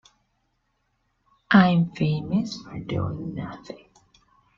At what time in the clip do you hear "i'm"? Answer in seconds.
1.51-1.91